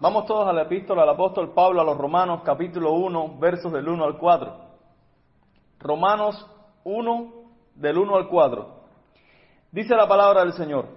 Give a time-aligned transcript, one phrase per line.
[0.00, 3.88] Vamos todos a la epístola del apóstol Pablo a los Romanos, capítulo 1, versos del
[3.88, 4.56] 1 al 4.
[5.78, 6.50] Romanos
[6.82, 7.32] 1,
[7.76, 8.68] del 1 al 4.
[9.70, 10.88] Dice la palabra del Señor.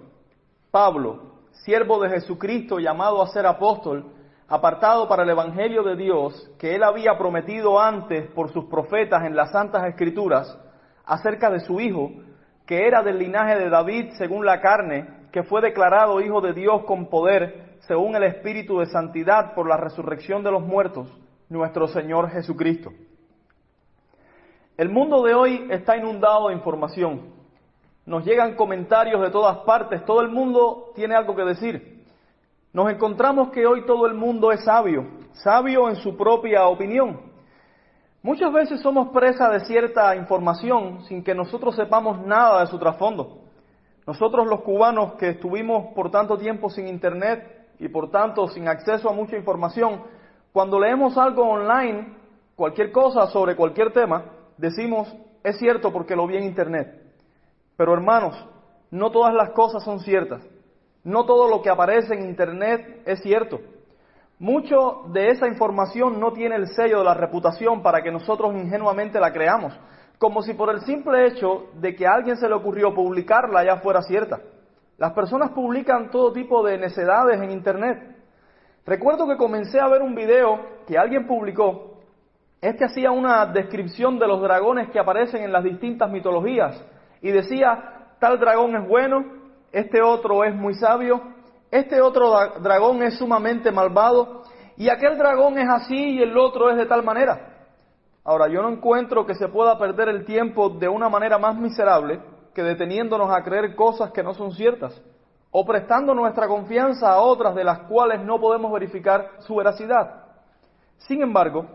[0.72, 4.04] Pablo, siervo de Jesucristo, llamado a ser apóstol,
[4.48, 9.36] apartado para el Evangelio de Dios, que él había prometido antes por sus profetas en
[9.36, 10.58] las Santas Escrituras,
[11.04, 12.10] acerca de su Hijo,
[12.66, 16.82] que era del linaje de David según la carne, que fue declarado Hijo de Dios
[16.84, 21.08] con poder, según el Espíritu de Santidad por la resurrección de los muertos,
[21.48, 22.92] nuestro Señor Jesucristo.
[24.76, 27.32] El mundo de hoy está inundado de información.
[28.04, 32.04] Nos llegan comentarios de todas partes, todo el mundo tiene algo que decir.
[32.74, 37.18] Nos encontramos que hoy todo el mundo es sabio, sabio en su propia opinión.
[38.22, 43.44] Muchas veces somos presa de cierta información sin que nosotros sepamos nada de su trasfondo.
[44.06, 49.08] Nosotros los cubanos que estuvimos por tanto tiempo sin internet y por tanto sin acceso
[49.08, 50.02] a mucha información,
[50.52, 52.14] cuando leemos algo online,
[52.56, 54.24] cualquier cosa sobre cualquier tema,
[54.56, 57.02] decimos, es cierto porque lo vi en internet.
[57.76, 58.34] Pero hermanos,
[58.90, 60.44] no todas las cosas son ciertas.
[61.04, 63.60] No todo lo que aparece en internet es cierto.
[64.38, 69.20] Mucho de esa información no tiene el sello de la reputación para que nosotros ingenuamente
[69.20, 69.72] la creamos,
[70.18, 73.76] como si por el simple hecho de que a alguien se le ocurrió publicarla ya
[73.78, 74.40] fuera cierta.
[74.98, 78.16] Las personas publican todo tipo de necedades en Internet.
[78.84, 82.00] Recuerdo que comencé a ver un video que alguien publicó.
[82.60, 86.84] Este hacía una descripción de los dragones que aparecen en las distintas mitologías
[87.22, 89.24] y decía, tal dragón es bueno,
[89.70, 91.22] este otro es muy sabio,
[91.70, 94.42] este otro dragón es sumamente malvado
[94.76, 97.68] y aquel dragón es así y el otro es de tal manera.
[98.24, 102.20] Ahora, yo no encuentro que se pueda perder el tiempo de una manera más miserable
[102.58, 105.00] que deteniéndonos a creer cosas que no son ciertas,
[105.52, 110.24] o prestando nuestra confianza a otras de las cuales no podemos verificar su veracidad.
[110.96, 111.66] Sin embargo,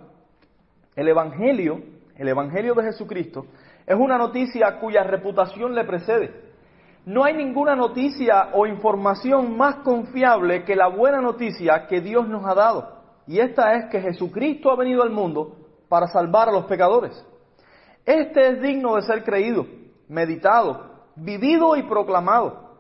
[0.94, 1.82] el Evangelio,
[2.18, 3.46] el Evangelio de Jesucristo,
[3.88, 6.34] es una noticia cuya reputación le precede.
[7.06, 12.46] No hay ninguna noticia o información más confiable que la buena noticia que Dios nos
[12.46, 13.04] ha dado.
[13.26, 15.56] Y esta es que Jesucristo ha venido al mundo
[15.88, 17.26] para salvar a los pecadores.
[18.06, 19.66] Este es digno de ser creído
[20.14, 22.72] meditado, vivido y proclamado.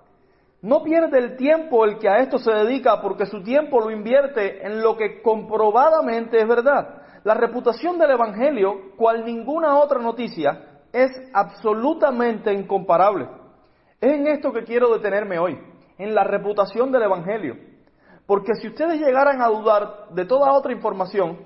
[0.61, 4.65] No pierde el tiempo el que a esto se dedica porque su tiempo lo invierte
[4.65, 7.01] en lo que comprobadamente es verdad.
[7.25, 13.27] La reputación del Evangelio, cual ninguna otra noticia, es absolutamente incomparable.
[13.99, 15.57] Es en esto que quiero detenerme hoy,
[15.97, 17.55] en la reputación del Evangelio.
[18.25, 21.39] Porque si ustedes llegaran a dudar de toda otra información,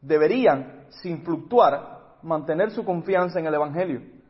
[0.00, 4.21] deberían, sin fluctuar, mantener su confianza en el Evangelio.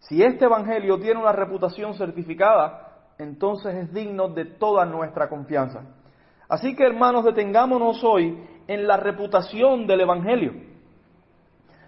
[0.00, 2.88] Si este Evangelio tiene una reputación certificada,
[3.18, 5.82] entonces es digno de toda nuestra confianza.
[6.48, 10.52] Así que hermanos, detengámonos hoy en la reputación del Evangelio.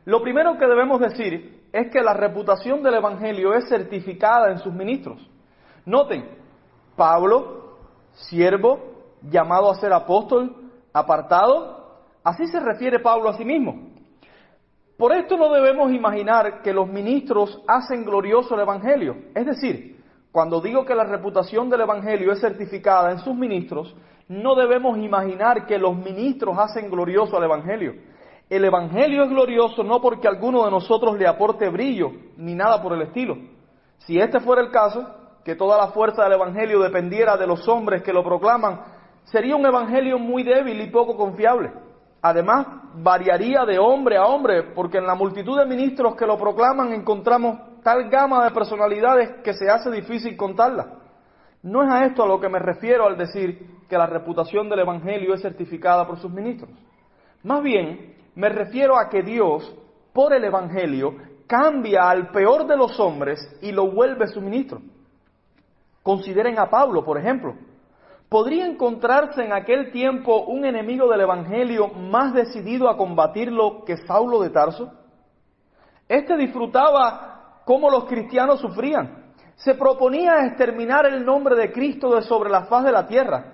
[0.04, 4.72] Lo primero que debemos decir es que la reputación del Evangelio es certificada en sus
[4.72, 5.26] ministros.
[5.86, 6.28] Noten,
[6.96, 7.78] Pablo,
[8.12, 8.80] siervo,
[9.22, 13.89] llamado a ser apóstol, apartado, así se refiere Pablo a sí mismo.
[15.00, 19.16] Por esto no debemos imaginar que los ministros hacen glorioso el Evangelio.
[19.34, 19.98] Es decir,
[20.30, 23.96] cuando digo que la reputación del Evangelio es certificada en sus ministros,
[24.28, 27.94] no debemos imaginar que los ministros hacen glorioso al Evangelio.
[28.50, 32.92] El Evangelio es glorioso no porque alguno de nosotros le aporte brillo, ni nada por
[32.92, 33.38] el estilo.
[34.00, 35.08] Si este fuera el caso,
[35.46, 38.82] que toda la fuerza del Evangelio dependiera de los hombres que lo proclaman,
[39.24, 41.72] sería un Evangelio muy débil y poco confiable.
[42.22, 42.66] Además,
[42.96, 47.82] variaría de hombre a hombre, porque en la multitud de ministros que lo proclaman encontramos
[47.82, 50.98] tal gama de personalidades que se hace difícil contarla.
[51.62, 54.80] No es a esto a lo que me refiero al decir que la reputación del
[54.80, 56.70] Evangelio es certificada por sus ministros.
[57.42, 59.74] Más bien, me refiero a que Dios,
[60.12, 61.16] por el Evangelio,
[61.46, 64.80] cambia al peor de los hombres y lo vuelve su ministro.
[66.02, 67.54] Consideren a Pablo, por ejemplo.
[68.30, 74.38] ¿Podría encontrarse en aquel tiempo un enemigo del Evangelio más decidido a combatirlo que Saulo
[74.38, 74.92] de Tarso?
[76.08, 79.32] Este disfrutaba cómo los cristianos sufrían.
[79.56, 83.46] Se proponía exterminar el nombre de Cristo de sobre la faz de la tierra.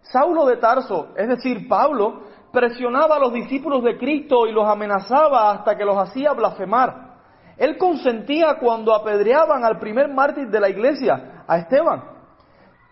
[0.00, 2.22] Saulo de Tarso, es decir, Pablo,
[2.52, 7.18] presionaba a los discípulos de Cristo y los amenazaba hasta que los hacía blasfemar.
[7.56, 12.13] Él consentía cuando apedreaban al primer mártir de la iglesia, a Esteban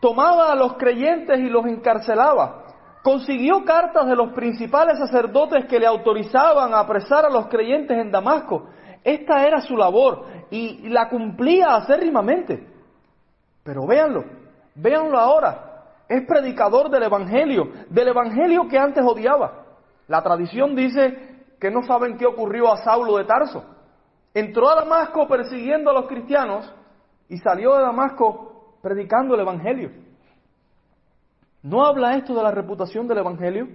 [0.02, 2.64] tomaba a los creyentes y los encarcelaba.
[3.04, 8.10] Consiguió cartas de los principales sacerdotes que le autorizaban a apresar a los creyentes en
[8.10, 8.68] Damasco.
[9.04, 12.66] Esta era su labor y la cumplía acérrimamente.
[13.62, 14.24] Pero véanlo,
[14.74, 15.68] véanlo ahora.
[16.08, 19.66] es predicador del Evangelio, del Evangelio que antes odiaba.
[20.08, 23.64] La tradición dice que no saben qué ocurrió a Saulo de Tarso.
[24.34, 26.70] Entró a Damasco persiguiendo a los cristianos
[27.28, 28.52] y salió de Damasco
[28.82, 29.90] predicando el Evangelio.
[31.62, 33.68] ¿No habla esto de la reputación del Evangelio?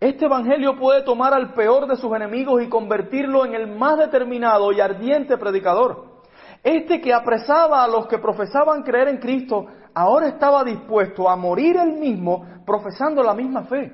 [0.00, 4.72] Este Evangelio puede tomar al peor de sus enemigos y convertirlo en el más determinado
[4.72, 6.16] y ardiente predicador.
[6.62, 11.76] Este que apresaba a los que profesaban creer en Cristo, ahora estaba dispuesto a morir
[11.76, 13.92] él mismo profesando la misma fe.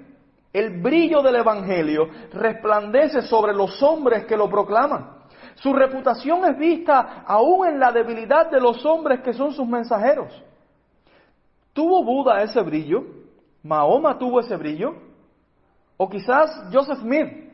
[0.53, 5.22] El brillo del Evangelio resplandece sobre los hombres que lo proclaman.
[5.63, 10.43] Su reputación es vista aún en la debilidad de los hombres que son sus mensajeros.
[11.73, 13.05] ¿Tuvo Buda ese brillo?
[13.63, 14.95] ¿Mahoma tuvo ese brillo?
[15.97, 17.53] ¿O quizás Joseph Smith?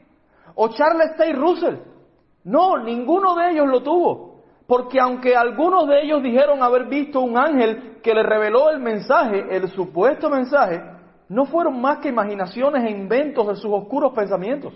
[0.55, 1.77] ¿O Charles Tay Russell?
[2.45, 4.43] No, ninguno de ellos lo tuvo.
[4.67, 9.55] Porque aunque algunos de ellos dijeron haber visto un ángel que le reveló el mensaje,
[9.55, 10.83] el supuesto mensaje,
[11.29, 14.73] no fueron más que imaginaciones e inventos de sus oscuros pensamientos.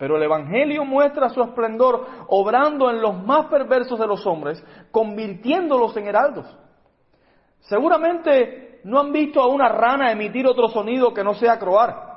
[0.00, 5.94] Pero el Evangelio muestra su esplendor obrando en los más perversos de los hombres, convirtiéndolos
[5.98, 6.46] en heraldos.
[7.58, 12.14] Seguramente no han visto a una rana emitir otro sonido que no sea croar.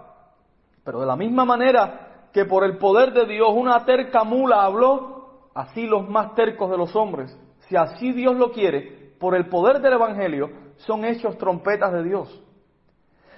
[0.86, 5.50] Pero de la misma manera que por el poder de Dios una terca mula habló,
[5.54, 7.38] así los más tercos de los hombres,
[7.68, 12.44] si así Dios lo quiere, por el poder del Evangelio, son hechos trompetas de Dios.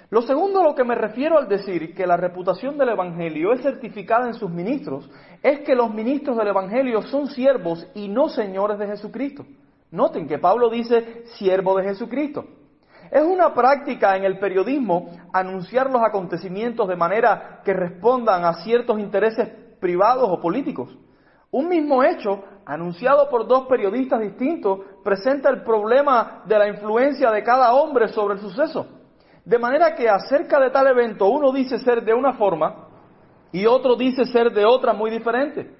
[0.08, 3.62] Lo segundo a lo que me refiero al decir que la reputación del Evangelio es
[3.62, 5.10] certificada en sus ministros,
[5.42, 9.44] es que los ministros del Evangelio son siervos y no señores de Jesucristo.
[9.90, 12.44] Noten que Pablo dice siervo de Jesucristo.
[13.10, 19.00] Es una práctica en el periodismo anunciar los acontecimientos de manera que respondan a ciertos
[19.00, 19.48] intereses
[19.80, 20.96] privados o políticos.
[21.50, 27.42] Un mismo hecho, anunciado por dos periodistas distintos, presenta el problema de la influencia de
[27.42, 28.95] cada hombre sobre el suceso.
[29.46, 32.88] De manera que acerca de tal evento uno dice ser de una forma
[33.52, 35.70] y otro dice ser de otra muy diferente.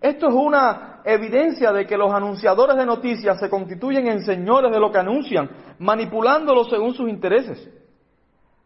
[0.00, 4.80] Esto es una evidencia de que los anunciadores de noticias se constituyen en señores de
[4.80, 7.68] lo que anuncian, manipulándolo según sus intereses.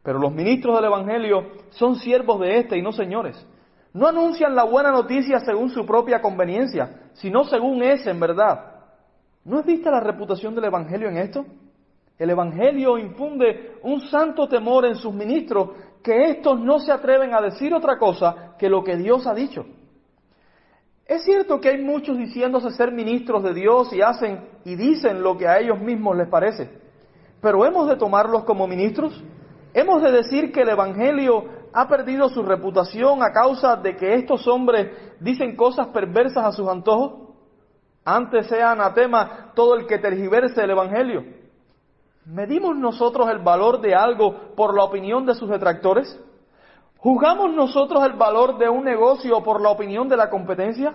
[0.05, 3.45] Pero los ministros del Evangelio son siervos de éste y no señores.
[3.93, 8.77] No anuncian la buena noticia según su propia conveniencia, sino según es en verdad.
[9.45, 11.45] ¿No es vista la reputación del Evangelio en esto?
[12.21, 15.71] El Evangelio infunde un santo temor en sus ministros
[16.03, 19.65] que estos no se atreven a decir otra cosa que lo que Dios ha dicho.
[21.07, 25.39] Es cierto que hay muchos diciéndose ser ministros de Dios y hacen y dicen lo
[25.39, 26.71] que a ellos mismos les parece,
[27.41, 29.19] pero hemos de tomarlos como ministros.
[29.73, 34.47] Hemos de decir que el Evangelio ha perdido su reputación a causa de que estos
[34.47, 34.91] hombres
[35.21, 37.31] dicen cosas perversas a sus antojos.
[38.05, 41.40] Antes sea anatema todo el que tergiverse el Evangelio.
[42.31, 46.17] ¿Medimos nosotros el valor de algo por la opinión de sus detractores?
[46.99, 50.95] ¿Juzgamos nosotros el valor de un negocio por la opinión de la competencia?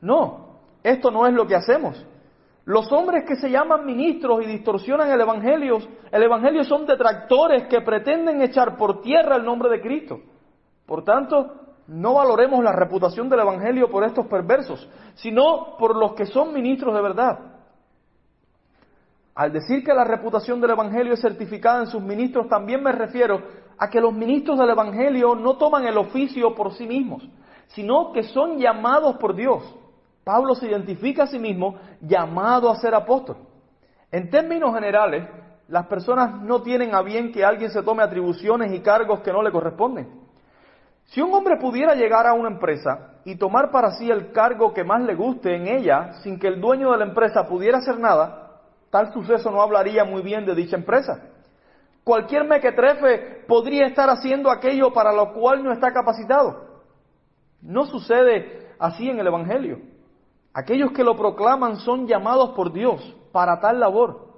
[0.00, 2.04] No, esto no es lo que hacemos.
[2.64, 5.78] Los hombres que se llaman ministros y distorsionan el Evangelio,
[6.10, 10.18] el Evangelio son detractores que pretenden echar por tierra el nombre de Cristo.
[10.84, 16.26] Por tanto, no valoremos la reputación del Evangelio por estos perversos, sino por los que
[16.26, 17.51] son ministros de verdad.
[19.34, 23.40] Al decir que la reputación del Evangelio es certificada en sus ministros, también me refiero
[23.78, 27.26] a que los ministros del Evangelio no toman el oficio por sí mismos,
[27.68, 29.62] sino que son llamados por Dios.
[30.22, 33.36] Pablo se identifica a sí mismo llamado a ser apóstol.
[34.10, 35.26] En términos generales,
[35.68, 39.42] las personas no tienen a bien que alguien se tome atribuciones y cargos que no
[39.42, 40.20] le corresponden.
[41.06, 44.84] Si un hombre pudiera llegar a una empresa y tomar para sí el cargo que
[44.84, 48.51] más le guste en ella sin que el dueño de la empresa pudiera hacer nada,
[48.92, 51.30] Tal suceso no hablaría muy bien de dicha empresa.
[52.04, 56.82] Cualquier mequetrefe podría estar haciendo aquello para lo cual no está capacitado.
[57.62, 59.78] No sucede así en el Evangelio.
[60.52, 63.00] Aquellos que lo proclaman son llamados por Dios
[63.32, 64.28] para tal labor.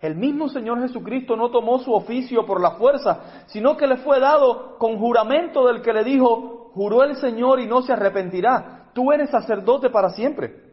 [0.00, 4.20] El mismo Señor Jesucristo no tomó su oficio por la fuerza, sino que le fue
[4.20, 9.12] dado con juramento del que le dijo, juró el Señor y no se arrepentirá, tú
[9.12, 10.71] eres sacerdote para siempre.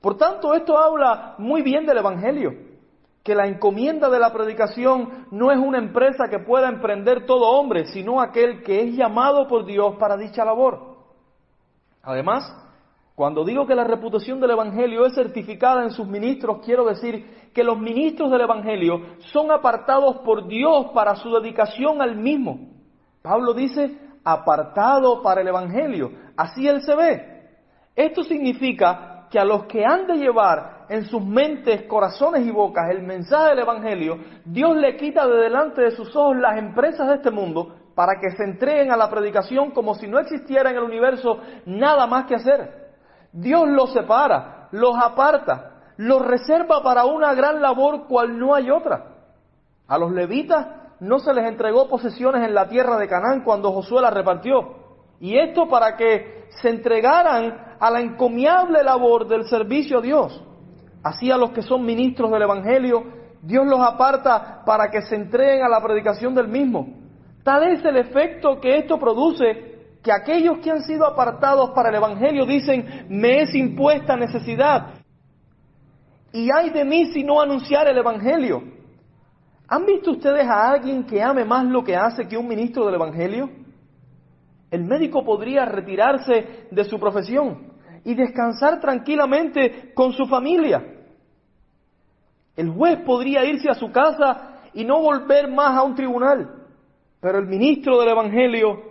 [0.00, 2.52] Por tanto, esto habla muy bien del Evangelio,
[3.24, 7.86] que la encomienda de la predicación no es una empresa que pueda emprender todo hombre,
[7.86, 10.96] sino aquel que es llamado por Dios para dicha labor.
[12.02, 12.44] Además,
[13.14, 17.64] cuando digo que la reputación del Evangelio es certificada en sus ministros, quiero decir que
[17.64, 22.68] los ministros del Evangelio son apartados por Dios para su dedicación al mismo.
[23.20, 26.12] Pablo dice, apartado para el Evangelio.
[26.36, 27.48] Así él se ve.
[27.96, 32.90] Esto significa que a los que han de llevar en sus mentes, corazones y bocas
[32.90, 37.14] el mensaje del Evangelio, Dios le quita de delante de sus ojos las empresas de
[37.16, 40.84] este mundo para que se entreguen a la predicación como si no existiera en el
[40.84, 42.88] universo nada más que hacer.
[43.32, 49.16] Dios los separa, los aparta, los reserva para una gran labor cual no hay otra.
[49.88, 50.66] A los levitas
[51.00, 54.87] no se les entregó posesiones en la tierra de Canaán cuando Josué la repartió.
[55.20, 60.44] Y esto para que se entregaran a la encomiable labor del servicio a Dios.
[61.02, 63.04] Así a los que son ministros del Evangelio,
[63.42, 66.88] Dios los aparta para que se entreguen a la predicación del mismo.
[67.44, 69.68] Tal es el efecto que esto produce
[70.02, 74.94] que aquellos que han sido apartados para el Evangelio dicen, me es impuesta necesidad.
[76.32, 78.62] Y hay de mí si no anunciar el Evangelio.
[79.68, 82.94] ¿Han visto ustedes a alguien que ame más lo que hace que un ministro del
[82.94, 83.50] Evangelio?
[84.70, 87.72] El médico podría retirarse de su profesión
[88.04, 90.82] y descansar tranquilamente con su familia.
[92.56, 96.66] El juez podría irse a su casa y no volver más a un tribunal.
[97.20, 98.82] Pero el ministro del Evangelio,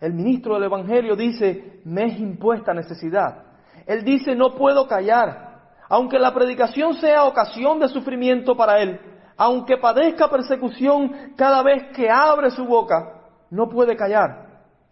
[0.00, 3.44] el ministro del Evangelio dice, me es impuesta necesidad.
[3.86, 5.62] Él dice, no puedo callar.
[5.88, 9.00] Aunque la predicación sea ocasión de sufrimiento para él,
[9.36, 14.43] aunque padezca persecución cada vez que abre su boca, no puede callar.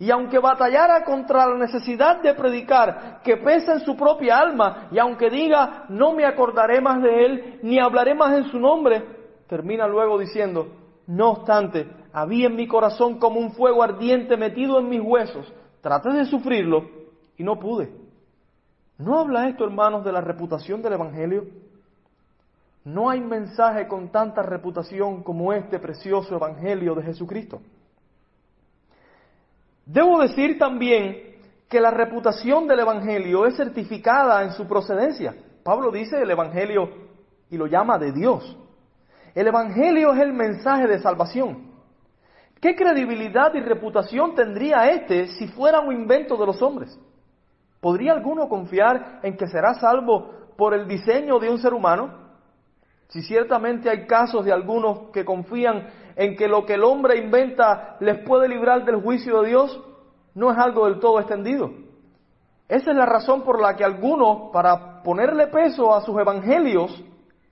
[0.03, 4.99] Y aunque batallara contra la necesidad de predicar que pesa en su propia alma, y
[4.99, 9.01] aunque diga, no me acordaré más de él, ni hablaré más en su nombre,
[9.47, 10.67] termina luego diciendo,
[11.07, 15.47] no obstante, había en mi corazón como un fuego ardiente metido en mis huesos.
[15.81, 16.83] Traté de sufrirlo
[17.37, 17.93] y no pude.
[18.99, 21.45] ¿No habla esto, hermanos, de la reputación del Evangelio?
[22.85, 27.61] No hay mensaje con tanta reputación como este precioso Evangelio de Jesucristo.
[29.87, 31.33] Debo decir también
[31.69, 35.35] que la reputación del Evangelio es certificada en su procedencia.
[35.65, 36.91] Pablo dice el Evangelio
[37.51, 38.57] y lo llama de Dios.
[39.35, 41.73] El Evangelio es el mensaje de salvación.
[42.61, 46.97] ¿Qué credibilidad y reputación tendría este si fuera un invento de los hombres?
[47.81, 52.23] ¿Podría alguno confiar en que será salvo por el diseño de un ser humano?
[53.09, 57.97] Si ciertamente hay casos de algunos que confían en que lo que el hombre inventa
[58.01, 59.81] les puede librar del juicio de Dios,
[60.35, 61.71] no es algo del todo extendido.
[62.69, 67.03] Esa es la razón por la que algunos, para ponerle peso a sus evangelios,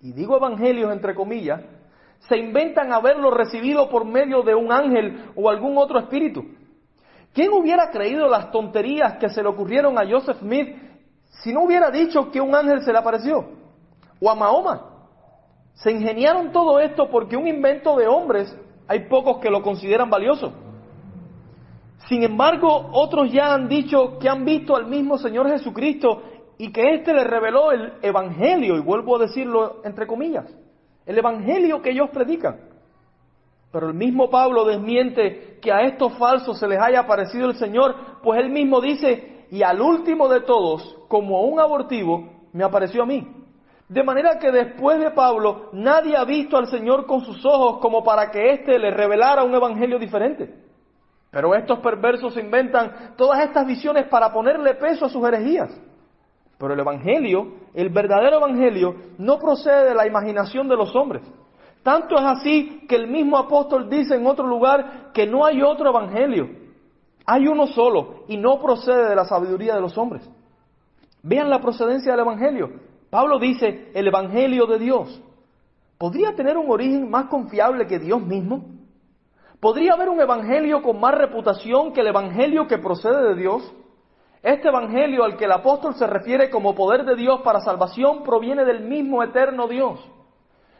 [0.01, 1.61] y digo evangelios entre comillas,
[2.21, 6.45] se inventan haberlo recibido por medio de un ángel o algún otro espíritu.
[7.33, 10.77] ¿Quién hubiera creído las tonterías que se le ocurrieron a Joseph Smith
[11.43, 13.47] si no hubiera dicho que un ángel se le apareció?
[14.21, 14.90] O a Mahoma.
[15.75, 18.55] Se ingeniaron todo esto porque un invento de hombres
[18.87, 20.53] hay pocos que lo consideran valioso.
[22.09, 26.23] Sin embargo, otros ya han dicho que han visto al mismo Señor Jesucristo
[26.59, 30.47] y que éste le reveló el Evangelio, y vuelvo a decirlo entre comillas,
[31.07, 32.61] el Evangelio que ellos predican.
[33.73, 37.95] Pero el mismo Pablo desmiente que a estos falsos se les haya aparecido el Señor,
[38.23, 43.07] pues él mismo dice, y al último de todos, como un abortivo, me apareció a
[43.07, 43.40] mí.
[43.91, 48.05] De manera que después de Pablo, nadie ha visto al Señor con sus ojos como
[48.05, 50.55] para que éste le revelara un evangelio diferente.
[51.29, 55.77] Pero estos perversos inventan todas estas visiones para ponerle peso a sus herejías.
[56.57, 61.23] Pero el evangelio, el verdadero evangelio, no procede de la imaginación de los hombres.
[61.83, 65.91] Tanto es así que el mismo apóstol dice en otro lugar que no hay otro
[65.91, 66.49] evangelio.
[67.27, 70.31] Hay uno solo y no procede de la sabiduría de los hombres.
[71.25, 72.90] Vean la procedencia del evangelio.
[73.11, 75.23] Pablo dice, el Evangelio de Dios.
[75.99, 78.65] ¿Podría tener un origen más confiable que Dios mismo?
[79.61, 83.75] ¿Podría haber un Evangelio con más reputación que el Evangelio que procede de Dios?
[84.43, 88.65] Este Evangelio al que el apóstol se refiere como poder de Dios para salvación proviene
[88.65, 90.01] del mismo eterno Dios.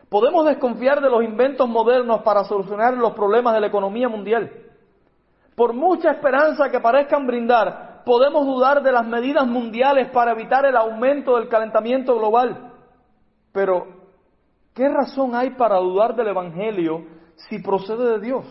[0.09, 4.51] Podemos desconfiar de los inventos modernos para solucionar los problemas de la economía mundial.
[5.55, 10.77] Por mucha esperanza que parezcan brindar, podemos dudar de las medidas mundiales para evitar el
[10.77, 12.73] aumento del calentamiento global.
[13.53, 13.87] Pero,
[14.75, 17.05] ¿qué razón hay para dudar del Evangelio
[17.49, 18.45] si procede de Dios?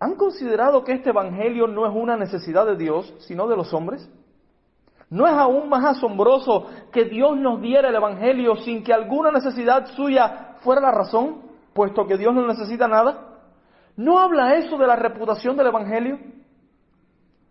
[0.00, 4.08] ¿Han considerado que este Evangelio no es una necesidad de Dios, sino de los hombres?
[5.10, 9.86] ¿No es aún más asombroso que Dios nos diera el Evangelio sin que alguna necesidad
[9.96, 11.42] suya fuera la razón,
[11.72, 13.40] puesto que Dios no necesita nada?
[13.96, 16.18] ¿No habla eso de la reputación del Evangelio?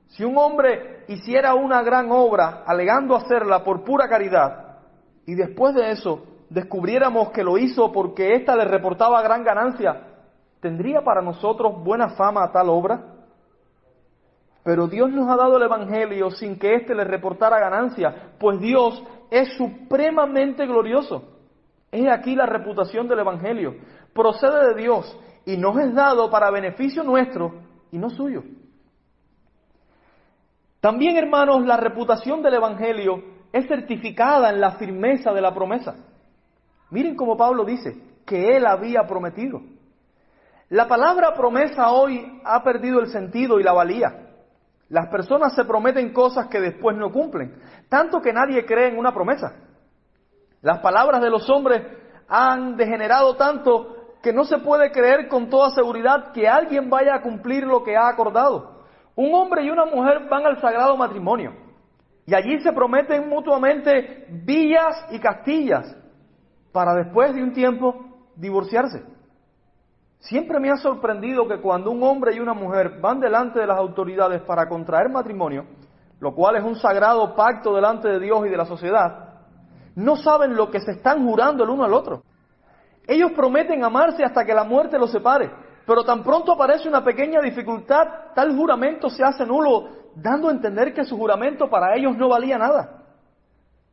[0.07, 4.77] Si un hombre hiciera una gran obra alegando hacerla por pura caridad
[5.25, 10.07] y después de eso descubriéramos que lo hizo porque ésta le reportaba gran ganancia,
[10.61, 13.15] ¿tendría para nosotros buena fama a tal obra?
[14.63, 19.01] Pero Dios nos ha dado el Evangelio sin que éste le reportara ganancia, pues Dios
[19.29, 21.23] es supremamente glorioso.
[21.91, 23.75] Es aquí la reputación del Evangelio.
[24.13, 27.61] Procede de Dios y nos es dado para beneficio nuestro
[27.91, 28.43] y no suyo.
[30.87, 35.95] También, hermanos, la reputación del Evangelio es certificada en la firmeza de la promesa.
[36.91, 39.59] Miren cómo Pablo dice que él había prometido.
[40.69, 44.29] La palabra promesa hoy ha perdido el sentido y la valía.
[44.87, 49.13] Las personas se prometen cosas que después no cumplen, tanto que nadie cree en una
[49.13, 49.55] promesa.
[50.61, 51.81] Las palabras de los hombres
[52.29, 57.21] han degenerado tanto que no se puede creer con toda seguridad que alguien vaya a
[57.21, 58.76] cumplir lo que ha acordado.
[59.17, 61.51] Un hombre y una mujer van al sagrado matrimonio
[62.27, 65.95] y allí se prometen mutuamente villas y castillas
[66.71, 67.95] para después de un tiempo
[68.35, 69.03] divorciarse.
[70.19, 73.77] Siempre me ha sorprendido que cuando un hombre y una mujer van delante de las
[73.77, 75.65] autoridades para contraer matrimonio,
[76.19, 79.39] lo cual es un sagrado pacto delante de Dios y de la sociedad,
[79.95, 82.21] no saben lo que se están jurando el uno al otro.
[83.07, 85.49] Ellos prometen amarse hasta que la muerte los separe,
[85.87, 90.93] pero tan pronto aparece una pequeña dificultad, tal juramento se hace nulo, dando a entender
[90.93, 93.05] que su juramento para ellos no valía nada.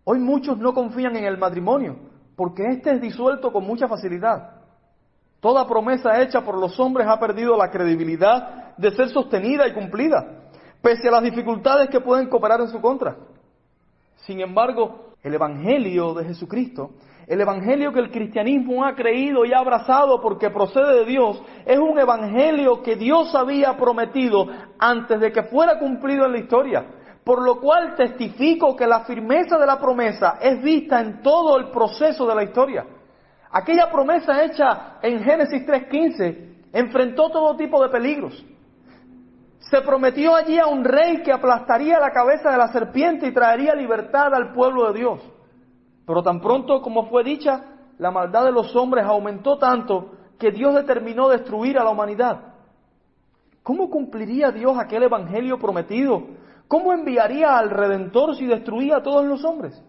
[0.03, 1.97] Hoy muchos no confían en el matrimonio,
[2.35, 4.57] porque éste es disuelto con mucha facilidad.
[5.39, 10.49] Toda promesa hecha por los hombres ha perdido la credibilidad de ser sostenida y cumplida,
[10.83, 13.17] pese a las dificultades que pueden cooperar en su contra.
[14.27, 16.91] Sin embargo, el Evangelio de Jesucristo,
[17.27, 21.79] el Evangelio que el cristianismo ha creído y ha abrazado porque procede de Dios, es
[21.79, 24.47] un Evangelio que Dios había prometido
[24.79, 26.85] antes de que fuera cumplido en la historia.
[27.25, 31.71] Por lo cual testifico que la firmeza de la promesa es vista en todo el
[31.71, 32.85] proceso de la historia.
[33.51, 38.45] Aquella promesa hecha en Génesis 3.15 enfrentó todo tipo de peligros.
[39.61, 43.75] Se prometió allí a un rey que aplastaría la cabeza de la serpiente y traería
[43.75, 45.34] libertad al pueblo de Dios.
[46.07, 47.65] Pero tan pronto como fue dicha,
[47.99, 52.55] la maldad de los hombres aumentó tanto que Dios determinó destruir a la humanidad.
[53.63, 56.23] ¿Cómo cumpliría Dios aquel evangelio prometido?
[56.69, 59.83] ¿Cómo enviaría al Redentor si destruía a todos los hombres?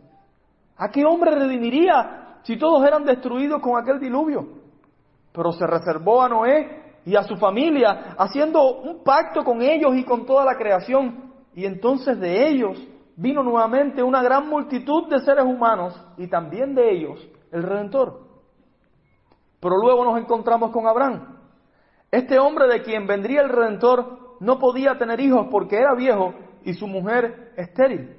[0.77, 4.47] ¿A qué hombre redimiría si todos eran destruidos con aquel diluvio?
[5.33, 10.03] Pero se reservó a Noé y a su familia, haciendo un pacto con ellos y
[10.03, 11.33] con toda la creación.
[11.53, 12.77] Y entonces de ellos
[13.17, 18.21] vino nuevamente una gran multitud de seres humanos y también de ellos el Redentor.
[19.59, 21.37] Pero luego nos encontramos con Abraham.
[22.11, 26.73] Este hombre de quien vendría el Redentor no podía tener hijos porque era viejo y
[26.73, 28.15] su mujer estéril.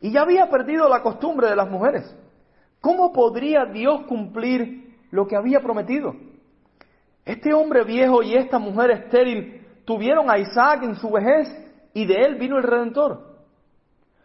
[0.00, 2.16] Y ya había perdido la costumbre de las mujeres.
[2.80, 6.14] ¿Cómo podría Dios cumplir lo que había prometido?
[7.24, 11.48] Este hombre viejo y esta mujer estéril tuvieron a Isaac en su vejez
[11.92, 13.29] y de él vino el Redentor.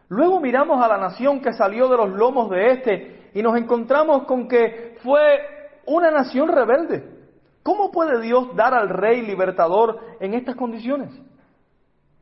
[0.07, 4.23] Luego miramos a la nación que salió de los lomos de este y nos encontramos
[4.25, 5.39] con que fue
[5.85, 7.15] una nación rebelde.
[7.63, 11.11] ¿Cómo puede Dios dar al rey libertador en estas condiciones?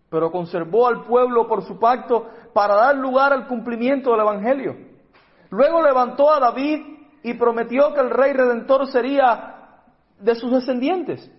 [0.09, 4.77] Pero conservó al pueblo por su pacto para dar lugar al cumplimiento del Evangelio.
[5.49, 6.81] Luego levantó a David
[7.23, 9.55] y prometió que el rey redentor sería
[10.19, 11.29] de sus descendientes.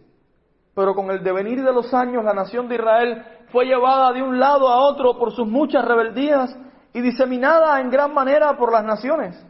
[0.75, 3.25] Pero con el devenir de los años la nación de Israel
[3.55, 6.59] fue llevada de un lado a otro por sus muchas rebeldías
[6.93, 9.41] y diseminada en gran manera por las naciones.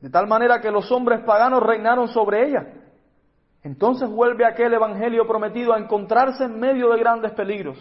[0.00, 2.66] De tal manera que los hombres paganos reinaron sobre ella.
[3.62, 7.78] Entonces vuelve aquel evangelio prometido a encontrarse en medio de grandes peligros.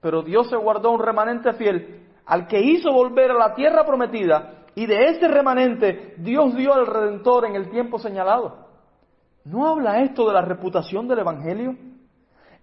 [0.00, 4.64] Pero Dios se guardó un remanente fiel al que hizo volver a la tierra prometida
[4.74, 8.66] y de ese remanente Dios dio al Redentor en el tiempo señalado.
[9.44, 11.76] ¿No habla esto de la reputación del Evangelio?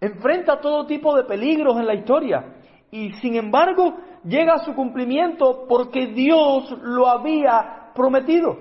[0.04, 2.56] Enfrenta todo tipo de peligros en la historia
[2.92, 3.94] y sin embargo
[4.26, 8.58] llega a su cumplimiento porque Dios lo había prometido.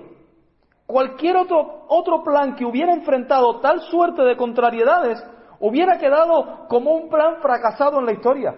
[0.85, 5.21] Cualquier otro, otro plan que hubiera enfrentado tal suerte de contrariedades
[5.59, 8.55] hubiera quedado como un plan fracasado en la historia,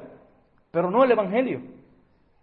[0.70, 1.62] pero no el Evangelio.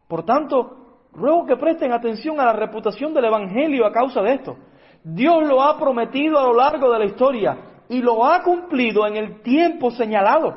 [0.09, 4.57] Por tanto, Ruego que presten atención a la reputación del Evangelio a causa de esto.
[5.05, 9.17] Dios lo ha prometido a lo largo de la historia y lo ha cumplido en
[9.17, 10.57] el tiempo señalado.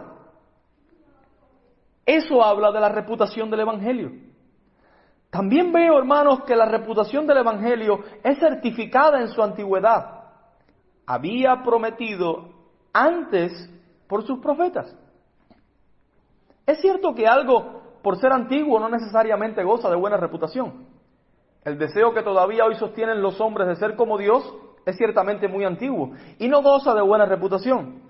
[2.05, 4.11] Eso habla de la reputación del Evangelio.
[5.29, 10.23] También veo, hermanos, que la reputación del Evangelio es certificada en su antigüedad.
[11.05, 12.49] Había prometido
[12.93, 13.51] antes
[14.07, 14.95] por sus profetas.
[16.65, 20.87] Es cierto que algo por ser antiguo no necesariamente goza de buena reputación.
[21.63, 24.55] El deseo que todavía hoy sostienen los hombres de ser como Dios
[24.85, 28.01] es ciertamente muy antiguo y no goza de buena reputación.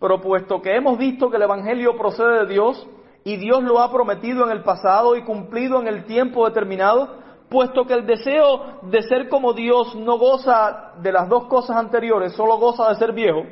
[0.00, 2.88] Pero puesto que hemos visto que el Evangelio procede de Dios
[3.24, 7.84] y Dios lo ha prometido en el pasado y cumplido en el tiempo determinado, puesto
[7.84, 12.58] que el deseo de ser como Dios no goza de las dos cosas anteriores, solo
[12.58, 13.42] goza de ser viejo,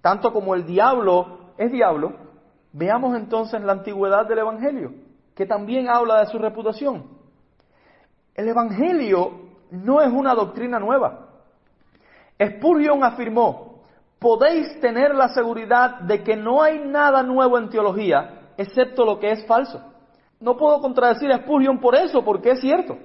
[0.00, 2.12] tanto como el diablo es diablo,
[2.72, 4.92] veamos entonces la antigüedad del Evangelio,
[5.34, 7.06] que también habla de su reputación.
[8.34, 9.30] El Evangelio
[9.70, 11.31] no es una doctrina nueva.
[12.50, 13.82] Spurgeon afirmó,
[14.18, 19.30] podéis tener la seguridad de que no hay nada nuevo en teología, excepto lo que
[19.32, 19.80] es falso.
[20.40, 22.98] No puedo contradecir a Spurgeon por eso, porque es cierto.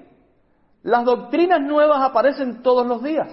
[0.83, 3.27] Las doctrinas nuevas aparecen todos los días.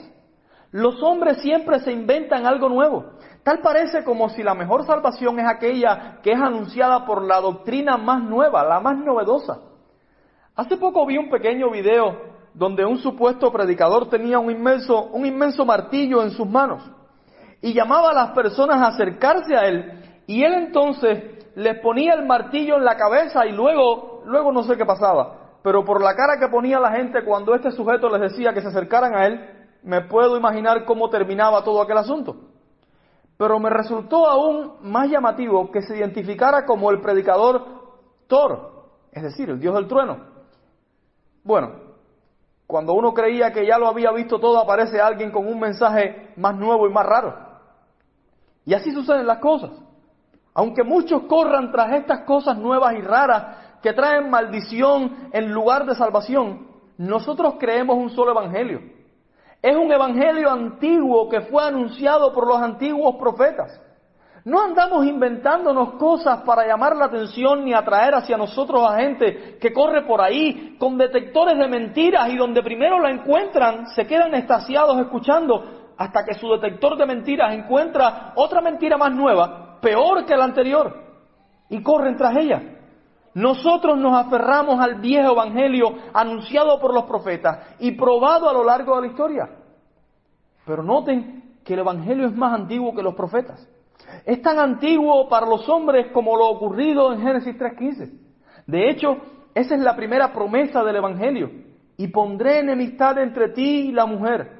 [0.73, 3.05] Los hombres siempre se inventan algo nuevo.
[3.45, 7.97] Tal parece como si la mejor salvación es aquella que es anunciada por la doctrina
[7.97, 9.61] más nueva, la más novedosa.
[10.57, 15.65] Hace poco vi un pequeño video donde un supuesto predicador tenía un inmenso, un inmenso
[15.65, 16.83] martillo en sus manos
[17.61, 22.25] y llamaba a las personas a acercarse a él y él entonces les ponía el
[22.27, 26.39] martillo en la cabeza y luego, luego no sé qué pasaba, pero por la cara
[26.39, 29.41] que ponía la gente cuando este sujeto les decía que se acercaran a él,
[29.83, 32.37] me puedo imaginar cómo terminaba todo aquel asunto.
[33.37, 37.65] Pero me resultó aún más llamativo que se identificara como el predicador
[38.29, 40.19] Thor, es decir, el dios del trueno.
[41.43, 41.84] Bueno,
[42.67, 46.55] cuando uno creía que ya lo había visto todo, aparece alguien con un mensaje más
[46.57, 47.35] nuevo y más raro.
[48.65, 49.71] Y así suceden las cosas.
[50.55, 55.95] Aunque muchos corran tras estas cosas nuevas y raras que traen maldición en lugar de
[55.95, 58.81] salvación, nosotros creemos un solo evangelio.
[59.61, 63.81] Es un evangelio antiguo que fue anunciado por los antiguos profetas.
[64.45, 69.73] No andamos inventándonos cosas para llamar la atención ni atraer hacia nosotros a gente que
[69.73, 75.01] corre por ahí con detectores de mentiras y donde primero la encuentran se quedan estasiados
[75.01, 80.45] escuchando hasta que su detector de mentiras encuentra otra mentira más nueva, peor que la
[80.45, 80.95] anterior,
[81.71, 82.63] y corren tras ella.
[83.33, 88.95] Nosotros nos aferramos al viejo evangelio anunciado por los profetas y probado a lo largo
[88.97, 89.49] de la historia.
[90.67, 93.69] Pero noten que el evangelio es más antiguo que los profetas.
[94.25, 98.13] Es tan antiguo para los hombres como lo ocurrido en Génesis 3.15.
[98.67, 99.17] De hecho,
[99.55, 101.51] esa es la primera promesa del evangelio.
[101.97, 104.51] Y pondré enemistad entre ti y la mujer,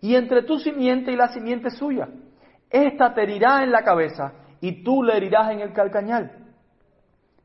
[0.00, 2.08] y entre tu simiente y la simiente suya.
[2.68, 6.32] Esta te herirá en la cabeza, y tú le herirás en el calcañal.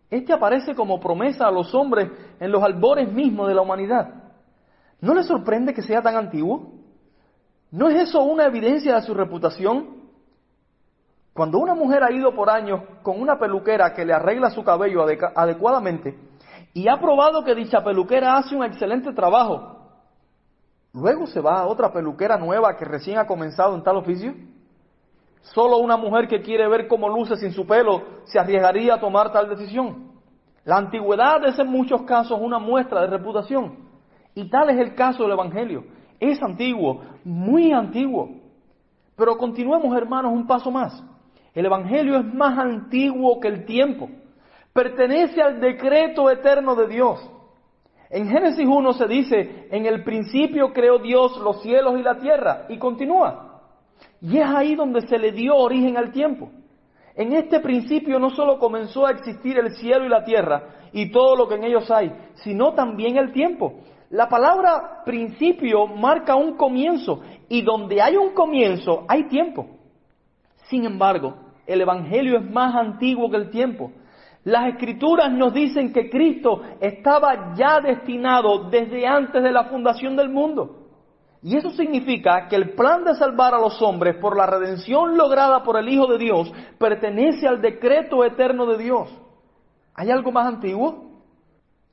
[0.10, 4.24] Este aparece como promesa a los hombres en los albores mismos de la humanidad.
[5.02, 6.74] ¿No le sorprende que sea tan antiguo?
[7.72, 9.95] ¿No es eso una evidencia de su reputación?
[11.36, 15.06] Cuando una mujer ha ido por años con una peluquera que le arregla su cabello
[15.36, 16.18] adecuadamente
[16.74, 19.82] y ha probado que dicha peluquera hace un excelente trabajo,
[20.94, 24.34] luego se va a otra peluquera nueva que recién ha comenzado en tal oficio.
[25.42, 29.34] Solo una mujer que quiere ver cómo luce sin su pelo se arriesgaría a tomar
[29.34, 30.14] tal decisión.
[30.64, 33.90] La antigüedad es en muchos casos una muestra de reputación.
[34.36, 35.84] Y tal es el caso del Evangelio.
[36.18, 38.30] Es antiguo, muy antiguo.
[39.18, 41.04] Pero continuemos, hermanos, un paso más.
[41.56, 44.10] El Evangelio es más antiguo que el tiempo.
[44.74, 47.32] Pertenece al decreto eterno de Dios.
[48.10, 52.66] En Génesis 1 se dice, en el principio creó Dios los cielos y la tierra.
[52.68, 53.62] Y continúa.
[54.22, 56.50] Y es ahí donde se le dio origen al tiempo.
[57.16, 61.38] En este principio no solo comenzó a existir el cielo y la tierra y todo
[61.38, 63.76] lo que en ellos hay, sino también el tiempo.
[64.10, 69.68] La palabra principio marca un comienzo y donde hay un comienzo hay tiempo.
[70.70, 73.92] Sin embargo, el Evangelio es más antiguo que el tiempo.
[74.44, 80.30] Las escrituras nos dicen que Cristo estaba ya destinado desde antes de la fundación del
[80.30, 80.84] mundo.
[81.42, 85.64] Y eso significa que el plan de salvar a los hombres por la redención lograda
[85.64, 89.10] por el Hijo de Dios pertenece al decreto eterno de Dios.
[89.94, 91.06] ¿Hay algo más antiguo?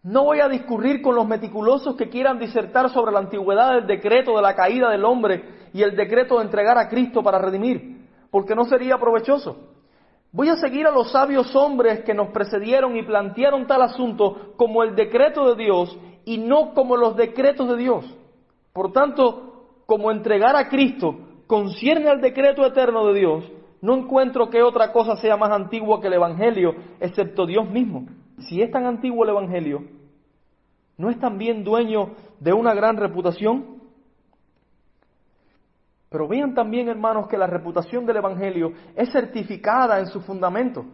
[0.03, 4.35] No voy a discurrir con los meticulosos que quieran disertar sobre la antigüedad del decreto
[4.35, 7.92] de la caída del hombre y el decreto de entregar a Cristo para redimir,
[8.33, 9.69] porque no sería provechoso.
[10.33, 14.83] Voy a seguir a los sabios hombres que nos precedieron y plantearon tal asunto como
[14.83, 18.07] el decreto de Dios y no como los decretos de Dios.
[18.73, 21.15] Por tanto, como entregar a Cristo
[21.47, 26.07] concierne al decreto eterno de Dios, no encuentro que otra cosa sea más antigua que
[26.07, 28.07] el Evangelio, excepto Dios mismo.
[28.39, 29.83] Si es tan antiguo el Evangelio,
[30.97, 33.72] ¿no es también dueño de una gran reputación?
[36.13, 40.85] Pero vean también, hermanos, que la reputación del Evangelio es certificada en su fundamento,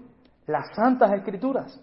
[0.46, 1.78] las Santas Escrituras.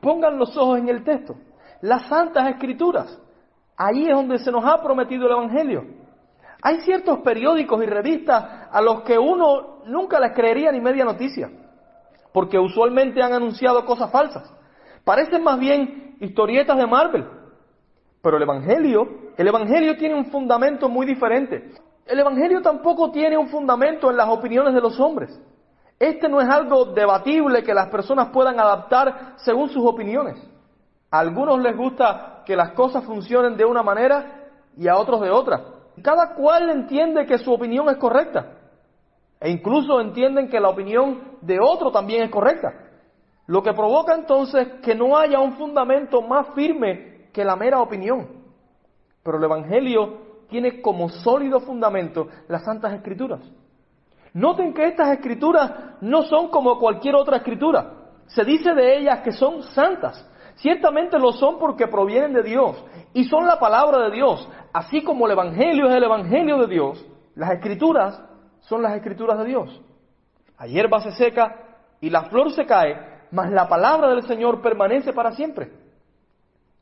[0.00, 1.34] Pongan los ojos en el texto,
[1.80, 3.20] las Santas Escrituras.
[3.76, 5.84] Ahí es donde se nos ha prometido el Evangelio.
[6.62, 11.50] Hay ciertos periódicos y revistas a los que uno nunca les creería ni media noticia.
[12.32, 14.52] porque usualmente han anunciado cosas falsas.
[15.04, 17.24] Parecen más bien historietas de Marvel.
[18.20, 21.70] Pero el Evangelio, el Evangelio tiene un fundamento muy diferente.
[22.06, 25.40] El Evangelio tampoco tiene un fundamento en las opiniones de los hombres.
[25.98, 30.36] Este no es algo debatible que las personas puedan adaptar según sus opiniones.
[31.10, 35.30] A algunos les gusta que las cosas funcionen de una manera y a otros de
[35.30, 35.62] otra.
[36.02, 38.58] Cada cual entiende que su opinión es correcta.
[39.40, 42.72] E incluso entienden que la opinión de otro también es correcta.
[43.46, 48.28] Lo que provoca entonces que no haya un fundamento más firme que la mera opinión.
[49.22, 50.23] Pero el Evangelio
[50.54, 53.40] tiene como sólido fundamento las Santas Escrituras.
[54.34, 58.12] Noten que estas escrituras no son como cualquier otra escritura.
[58.26, 60.24] Se dice de ellas que son santas.
[60.54, 62.80] Ciertamente lo son porque provienen de Dios
[63.12, 64.48] y son la palabra de Dios.
[64.72, 68.22] Así como el Evangelio es el Evangelio de Dios, las escrituras
[68.60, 69.82] son las escrituras de Dios.
[70.56, 72.96] La hierba se seca y la flor se cae,
[73.32, 75.72] mas la palabra del Señor permanece para siempre.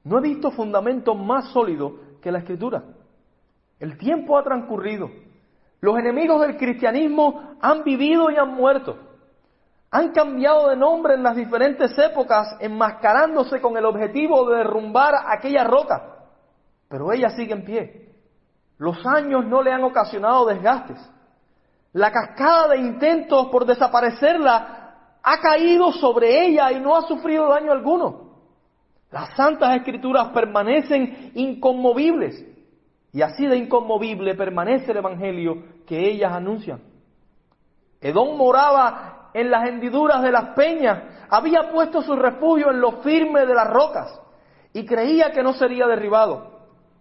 [0.04, 2.85] No he visto fundamento más sólido que la escritura.
[3.83, 5.11] El tiempo ha transcurrido.
[5.81, 8.97] Los enemigos del cristianismo han vivido y han muerto.
[9.90, 15.64] Han cambiado de nombre en las diferentes épocas, enmascarándose con el objetivo de derrumbar aquella
[15.64, 16.01] roca.
[16.88, 18.14] Pero ella sigue en pie.
[18.79, 21.01] Los años no le han ocasionado desgastes.
[21.92, 27.73] La cascada de intentos por desaparecerla ha caído sobre ella y no ha sufrido daño
[27.73, 28.37] alguno.
[29.11, 32.52] Las santas escrituras permanecen inconmovibles
[33.12, 36.81] y así de inconmovible permanece el Evangelio que ellas anuncian.
[38.01, 43.46] Edom moraba en las hendiduras de las peñas, había puesto su refugio en lo firme
[43.46, 44.18] de las rocas
[44.72, 46.53] y creía que no sería derribado.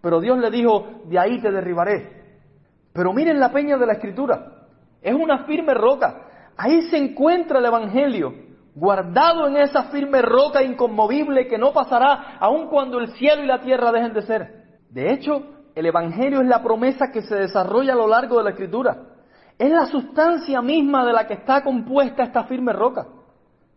[0.02, 2.22] Pero Dios le dijo, de ahí te derribaré.
[2.92, 4.66] Pero miren la peña de la escritura.
[5.00, 6.26] Es una firme roca.
[6.56, 8.34] Ahí se encuentra el Evangelio,
[8.74, 13.60] guardado en esa firme roca inconmovible que no pasará aun cuando el cielo y la
[13.60, 14.62] tierra dejen de ser.
[14.90, 15.42] De hecho,
[15.74, 18.96] el Evangelio es la promesa que se desarrolla a lo largo de la Escritura.
[19.58, 23.06] Es la sustancia misma de la que está compuesta esta firme roca.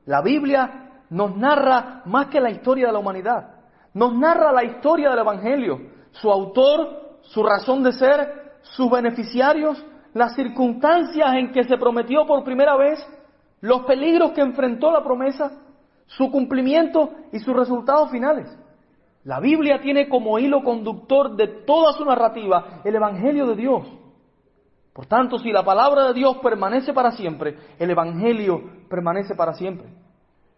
[0.06, 3.56] La Biblia nos narra más que la historia de la humanidad.
[3.94, 5.80] Nos narra la historia del Evangelio,
[6.12, 12.44] su autor, su razón de ser, sus beneficiarios, las circunstancias en que se prometió por
[12.44, 13.00] primera vez,
[13.62, 15.52] los peligros que enfrentó la promesa,
[16.08, 18.48] su cumplimiento y sus resultados finales.
[19.26, 23.88] La Biblia tiene como hilo conductor de toda su narrativa el Evangelio de Dios.
[24.94, 29.88] Por tanto, si la palabra de Dios permanece para siempre, el Evangelio permanece para siempre.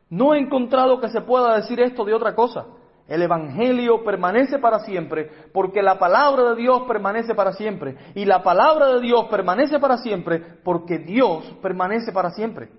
[0.09, 2.65] No he encontrado que se pueda decir esto de otra cosa.
[3.07, 7.95] El Evangelio permanece para siempre porque la palabra de Dios permanece para siempre.
[8.15, 12.69] Y la palabra de Dios permanece para siempre porque Dios permanece para siempre.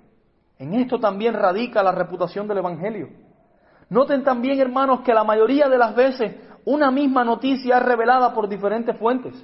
[0.59, 3.09] En esto también radica la reputación del Evangelio.
[3.91, 8.49] Noten también, hermanos, que la mayoría de las veces una misma noticia es revelada por
[8.49, 9.35] diferentes fuentes.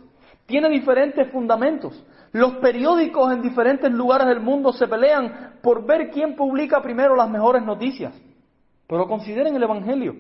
[0.47, 2.05] Tiene diferentes fundamentos.
[2.33, 7.31] Los periódicos en diferentes lugares del mundo se pelean por ver quién publica primero las
[7.31, 8.13] mejores noticias.
[8.87, 10.15] Pero consideren el Evangelio.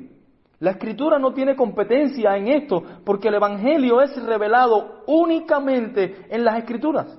[0.60, 6.56] La escritura no tiene competencia en esto porque el Evangelio es revelado únicamente en las
[6.58, 7.18] escrituras.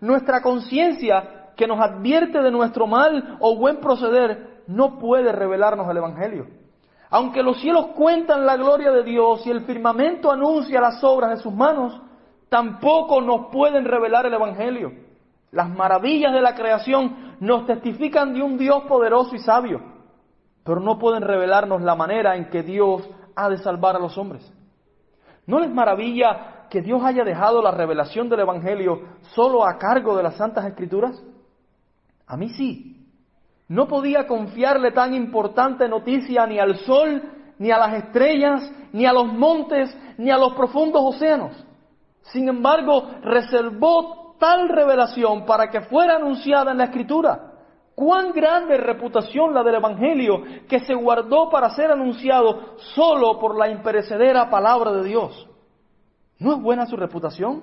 [0.00, 5.96] Nuestra conciencia que nos advierte de nuestro mal o buen proceder no puede revelarnos el
[5.96, 6.46] Evangelio.
[7.10, 11.36] Aunque los cielos cuentan la gloria de Dios y el firmamento anuncia las obras de
[11.36, 12.00] sus manos,
[12.48, 14.92] tampoco nos pueden revelar el Evangelio.
[15.52, 19.94] Las maravillas de la creación nos testifican de un Dios poderoso y sabio
[20.64, 24.50] pero no pueden revelarnos la manera en que Dios ha de salvar a los hombres.
[25.46, 29.02] ¿No les maravilla que Dios haya dejado la revelación del Evangelio
[29.34, 31.22] solo a cargo de las Santas Escrituras?
[32.26, 33.03] A mí sí.
[33.68, 37.22] No podía confiarle tan importante noticia ni al sol,
[37.58, 41.52] ni a las estrellas, ni a los montes, ni a los profundos océanos.
[42.32, 47.52] Sin embargo, reservó tal revelación para que fuera anunciada en la Escritura.
[47.94, 53.68] Cuán grande reputación la del Evangelio que se guardó para ser anunciado solo por la
[53.68, 55.48] imperecedera palabra de Dios.
[56.38, 57.62] ¿No es buena su reputación?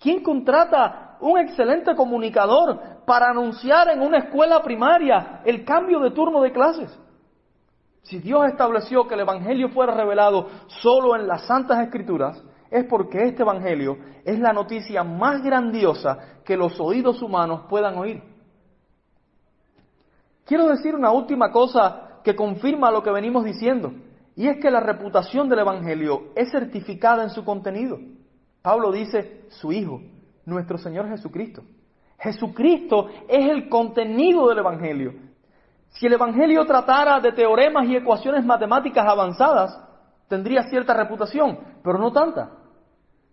[0.00, 6.42] ¿Quién contrata un excelente comunicador para anunciar en una escuela primaria el cambio de turno
[6.42, 6.94] de clases?
[8.02, 10.46] Si Dios estableció que el Evangelio fuera revelado
[10.82, 16.58] solo en las Santas Escrituras, es porque este Evangelio es la noticia más grandiosa que
[16.58, 18.22] los oídos humanos puedan oír.
[20.44, 23.90] Quiero decir una última cosa que confirma lo que venimos diciendo,
[24.36, 27.98] y es que la reputación del Evangelio es certificada en su contenido.
[28.60, 30.02] Pablo dice, su Hijo,
[30.44, 31.62] nuestro Señor Jesucristo.
[32.18, 35.14] Jesucristo es el contenido del Evangelio.
[35.90, 39.80] Si el Evangelio tratara de teoremas y ecuaciones matemáticas avanzadas,
[40.28, 42.50] tendría cierta reputación, pero no tanta.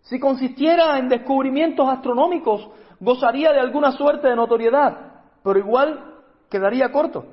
[0.02, 2.70] Si consistiera en descubrimientos astronómicos,
[3.00, 7.26] gozaría de alguna suerte de notoriedad, pero igual quedaría corto.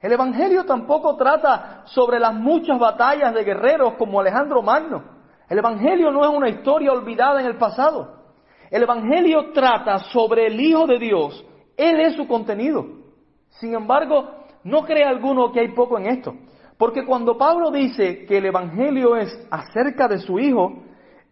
[0.00, 5.02] El Evangelio tampoco trata sobre las muchas batallas de guerreros como Alejandro Magno.
[5.48, 8.15] El Evangelio no es una historia olvidada en el pasado.
[8.70, 11.44] El Evangelio trata sobre el Hijo de Dios.
[11.76, 12.86] Él es su contenido.
[13.50, 14.28] Sin embargo,
[14.64, 16.34] no cree alguno que hay poco en esto.
[16.78, 20.82] Porque cuando Pablo dice que el Evangelio es acerca de su Hijo,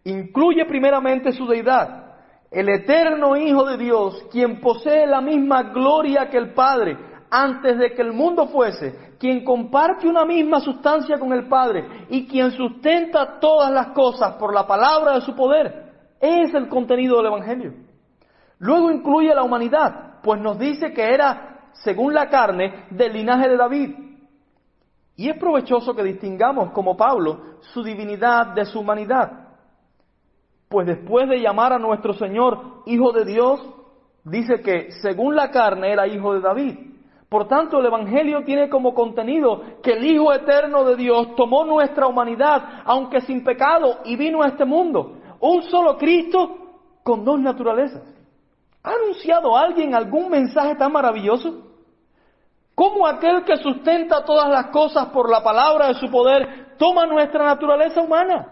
[0.03, 2.15] incluye primeramente su deidad.
[2.49, 6.97] El eterno Hijo de Dios, quien posee la misma gloria que el Padre
[7.29, 12.27] antes de que el mundo fuese, quien comparte una misma sustancia con el Padre y
[12.27, 15.84] quien sustenta todas las cosas por la palabra de su poder.
[16.19, 17.73] Es el contenido del Evangelio.
[18.59, 23.57] Luego incluye la humanidad, pues nos dice que era, según la carne, del linaje de
[23.57, 23.95] David.
[25.17, 29.49] Y es provechoso que distingamos, como Pablo, su divinidad de su humanidad.
[30.69, 33.61] Pues después de llamar a nuestro Señor Hijo de Dios,
[34.23, 36.79] dice que según la carne era hijo de David.
[37.29, 42.07] Por tanto, el Evangelio tiene como contenido que el Hijo Eterno de Dios tomó nuestra
[42.07, 45.17] humanidad, aunque sin pecado, y vino a este mundo
[45.49, 46.57] un solo Cristo
[47.03, 48.03] con dos naturalezas.
[48.83, 51.63] ¿Ha anunciado alguien algún mensaje tan maravilloso?
[52.73, 57.45] ¿Cómo aquel que sustenta todas las cosas por la palabra de su poder toma nuestra
[57.45, 58.47] naturaleza humana?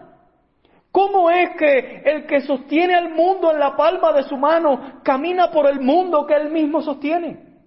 [0.92, 5.50] ¿Cómo es que el que sostiene al mundo en la palma de su mano camina
[5.52, 7.60] por el mundo que él mismo sostiene?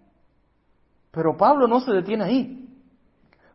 [1.10, 2.68] Pero Pablo no se detiene ahí.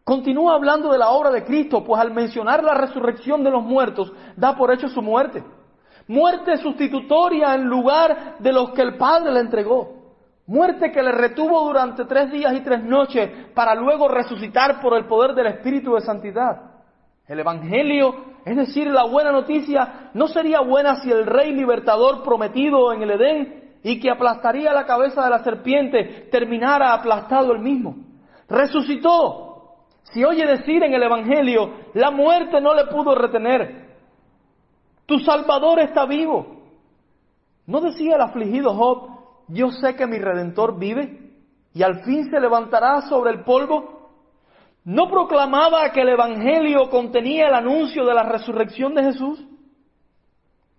[0.03, 4.11] Continúa hablando de la obra de Cristo, pues al mencionar la resurrección de los muertos,
[4.35, 5.43] da por hecho su muerte.
[6.11, 10.11] Muerte sustitutoria en lugar de los que el Padre le entregó.
[10.45, 15.05] Muerte que le retuvo durante tres días y tres noches para luego resucitar por el
[15.05, 16.63] poder del Espíritu de Santidad.
[17.25, 22.91] El Evangelio, es decir, la buena noticia, no sería buena si el Rey libertador prometido
[22.91, 27.95] en el Edén y que aplastaría la cabeza de la serpiente terminara aplastado el mismo.
[28.49, 29.77] Resucitó,
[30.11, 33.90] si oye decir en el Evangelio, la muerte no le pudo retener,
[35.05, 36.61] tu Salvador está vivo.
[37.65, 39.09] ¿No decía el afligido Job,
[39.47, 41.31] yo sé que mi Redentor vive
[41.73, 44.09] y al fin se levantará sobre el polvo?
[44.83, 49.45] ¿No proclamaba que el Evangelio contenía el anuncio de la resurrección de Jesús?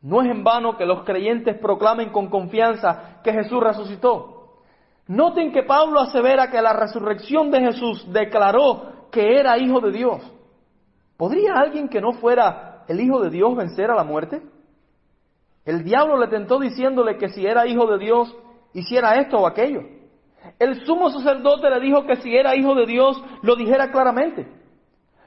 [0.03, 4.59] No es en vano que los creyentes proclamen con confianza que Jesús resucitó.
[5.07, 10.23] Noten que Pablo asevera que la resurrección de Jesús declaró que era hijo de Dios.
[11.17, 14.43] ¿Podría alguien que no fuera el hijo de Dios vencer a la muerte?
[15.65, 18.35] El diablo le tentó diciéndole que si era hijo de Dios,
[18.75, 19.83] hiciera esto o aquello.
[20.59, 24.47] El sumo sacerdote le dijo que si era hijo de Dios, lo dijera claramente.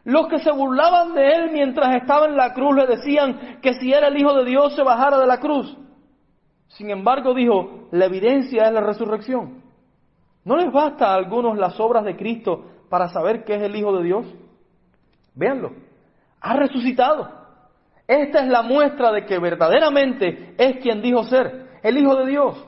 [0.04, 3.91] Los que se burlaban de él mientras estaba en la cruz le decían que si
[3.91, 5.75] era el hijo de Dios se bajara de la cruz.
[6.67, 9.63] Sin embargo, dijo, la evidencia es la resurrección.
[10.43, 13.97] ¿No les basta a algunos las obras de Cristo para saber que es el Hijo
[13.97, 14.25] de Dios?
[15.34, 15.71] Véanlo,
[16.39, 17.44] ha resucitado.
[18.08, 22.65] Esta es la muestra de que verdaderamente es quien dijo ser, el Hijo de Dios.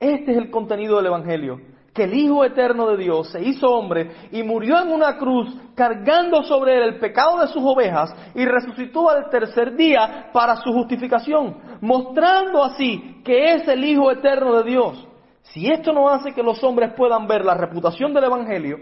[0.00, 1.60] Este es el contenido del Evangelio,
[1.94, 6.42] que el Hijo eterno de Dios se hizo hombre y murió en una cruz cargando
[6.42, 11.56] sobre él el pecado de sus ovejas y resucitó al tercer día para su justificación,
[11.80, 15.06] mostrando así que es el Hijo eterno de Dios.
[15.42, 18.78] Si esto no hace que los hombres puedan ver la reputación del Evangelio,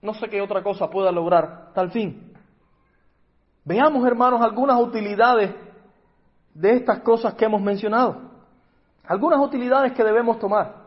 [0.00, 2.31] no sé qué otra cosa pueda lograr tal fin.
[3.64, 5.54] Veamos, hermanos, algunas utilidades
[6.54, 8.30] de estas cosas que hemos mencionado.
[9.04, 10.82] Algunas utilidades que debemos tomar.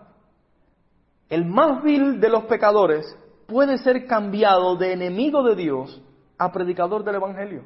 [1.29, 6.01] El más vil de los pecadores puede ser cambiado de enemigo de Dios
[6.37, 7.63] a predicador del Evangelio.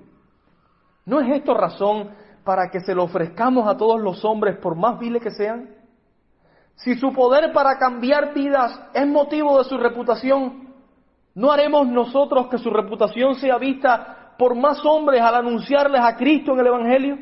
[1.06, 2.12] ¿No es esto razón
[2.44, 5.76] para que se lo ofrezcamos a todos los hombres por más viles que sean?
[6.76, 10.74] Si su poder para cambiar vidas es motivo de su reputación,
[11.36, 16.54] ¿no haremos nosotros que su reputación sea vista por más hombres al anunciarles a Cristo
[16.54, 17.18] en el Evangelio?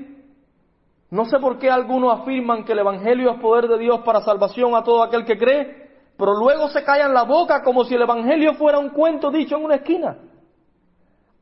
[1.09, 4.75] No sé por qué algunos afirman que el Evangelio es poder de Dios para salvación
[4.75, 8.53] a todo aquel que cree, pero luego se callan la boca como si el Evangelio
[8.53, 10.15] fuera un cuento dicho en una esquina.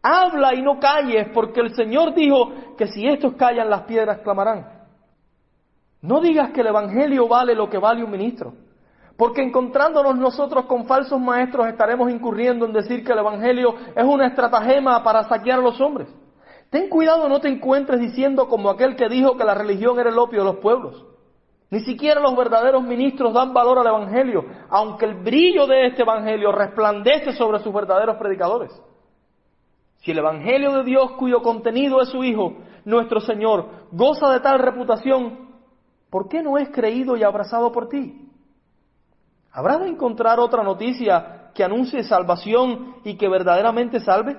[0.01, 4.87] Habla y no calles, porque el Señor dijo que si estos callan las piedras clamarán.
[6.01, 8.53] No digas que el Evangelio vale lo que vale un ministro,
[9.17, 14.27] porque encontrándonos nosotros con falsos maestros estaremos incurriendo en decir que el Evangelio es una
[14.27, 16.09] estratagema para saquear a los hombres.
[16.69, 20.19] Ten cuidado, no te encuentres diciendo como aquel que dijo que la religión era el
[20.19, 21.05] opio de los pueblos.
[21.69, 26.51] Ni siquiera los verdaderos ministros dan valor al Evangelio, aunque el brillo de este Evangelio
[26.51, 28.71] resplandece sobre sus verdaderos predicadores.
[29.97, 32.53] Si el Evangelio de Dios, cuyo contenido es su Hijo,
[32.83, 35.49] nuestro Señor, goza de tal reputación,
[36.09, 38.24] ¿por qué no es creído y abrazado por ti?
[39.55, 44.37] ¿Habrás de encontrar otra noticia que anuncie salvación y que verdaderamente salve?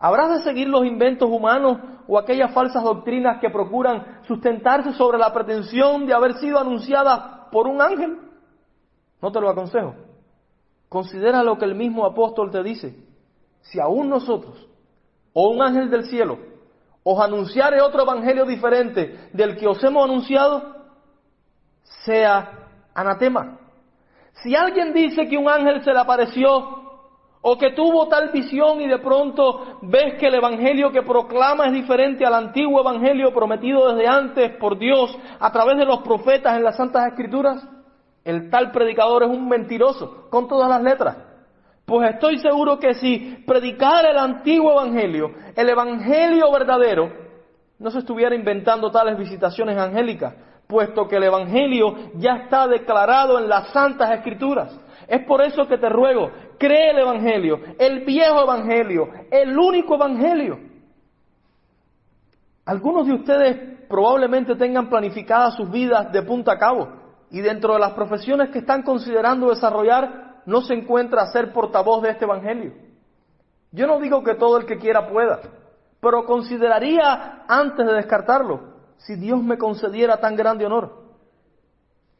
[0.00, 5.32] ¿Habrás de seguir los inventos humanos o aquellas falsas doctrinas que procuran sustentarse sobre la
[5.32, 8.18] pretensión de haber sido anunciadas por un ángel?
[9.22, 9.94] No te lo aconsejo.
[10.88, 12.96] Considera lo que el mismo apóstol te dice
[13.60, 14.66] si aún nosotros,
[15.32, 16.36] o un ángel del cielo,
[17.04, 20.74] os anunciare otro evangelio diferente del que os hemos anunciado,
[22.04, 23.67] sea anatema.
[24.42, 26.78] Si alguien dice que un ángel se le apareció
[27.40, 31.72] o que tuvo tal visión y de pronto ves que el evangelio que proclama es
[31.72, 36.64] diferente al antiguo evangelio prometido desde antes por Dios a través de los profetas en
[36.64, 37.66] las santas escrituras,
[38.24, 41.16] el tal predicador es un mentiroso con todas las letras.
[41.84, 47.10] Pues estoy seguro que si predicara el antiguo evangelio, el evangelio verdadero,
[47.78, 50.34] no se estuviera inventando tales visitaciones angélicas,
[50.68, 54.78] puesto que el evangelio ya está declarado en las santas escrituras.
[55.08, 60.58] Es por eso que te ruego, cree el evangelio, el viejo evangelio, el único evangelio.
[62.66, 66.88] Algunos de ustedes probablemente tengan planificadas sus vidas de punta a cabo
[67.30, 72.10] y dentro de las profesiones que están considerando desarrollar no se encuentra ser portavoz de
[72.10, 72.74] este Evangelio.
[73.72, 75.40] Yo no digo que todo el que quiera pueda,
[76.00, 81.08] pero consideraría antes de descartarlo si Dios me concediera tan grande honor.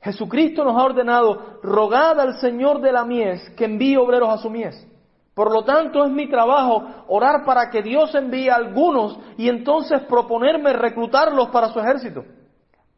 [0.01, 4.49] Jesucristo nos ha ordenado, rogad al Señor de la mies que envíe obreros a su
[4.49, 4.87] mies.
[5.35, 10.03] Por lo tanto, es mi trabajo orar para que Dios envíe a algunos y entonces
[10.09, 12.25] proponerme reclutarlos para su ejército.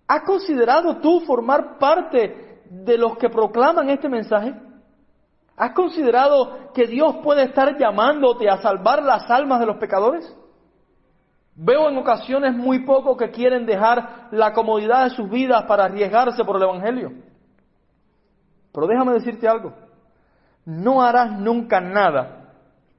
[0.09, 4.55] ¿Has considerado tú formar parte de los que proclaman este mensaje?
[5.57, 10.35] ¿Has considerado que Dios puede estar llamándote a salvar las almas de los pecadores?
[11.55, 16.45] Veo en ocasiones muy pocos que quieren dejar la comodidad de sus vidas para arriesgarse
[16.45, 17.13] por el Evangelio.
[18.73, 19.75] Pero déjame decirte algo,
[20.65, 22.55] no harás nunca nada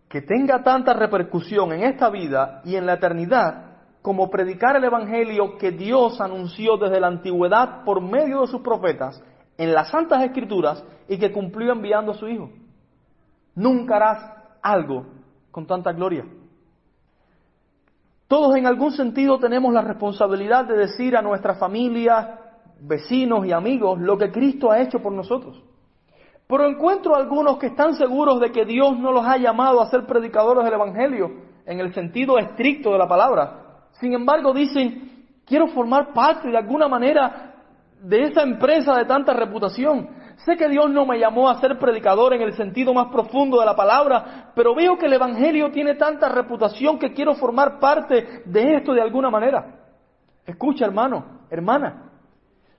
[0.09, 3.71] que tenga tanta repercusión en esta vida y en la eternidad
[4.01, 9.23] como predicar el Evangelio que Dios anunció desde la antigüedad por medio de sus profetas
[9.57, 12.49] en las Santas Escrituras y que cumplió enviando a su Hijo.
[13.55, 15.05] Nunca harás algo
[15.51, 16.25] con tanta gloria.
[18.31, 22.39] Todos en algún sentido tenemos la responsabilidad de decir a nuestra familia,
[22.79, 25.61] vecinos y amigos lo que Cristo ha hecho por nosotros.
[26.47, 30.05] Pero encuentro algunos que están seguros de que Dios no los ha llamado a ser
[30.05, 31.29] predicadores del Evangelio
[31.65, 33.89] en el sentido estricto de la palabra.
[33.99, 37.53] Sin embargo, dicen, quiero formar parte de alguna manera
[38.01, 40.07] de esa empresa de tanta reputación.
[40.45, 43.65] Sé que Dios no me llamó a ser predicador en el sentido más profundo de
[43.65, 48.75] la palabra, pero veo que el Evangelio tiene tanta reputación que quiero formar parte de
[48.77, 49.81] esto de alguna manera.
[50.45, 52.09] Escucha, hermano, hermana,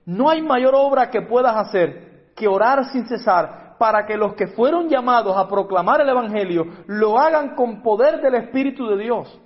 [0.05, 4.47] no hay mayor obra que puedas hacer que orar sin cesar para que los que
[4.47, 9.39] fueron llamados a proclamar el Evangelio lo hagan con poder del Espíritu de Dios.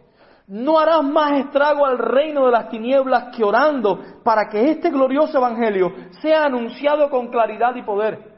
[0.47, 5.37] No harás más estrago al reino de las tinieblas que orando para que este glorioso
[5.37, 5.91] Evangelio
[6.21, 8.37] sea anunciado con claridad y poder.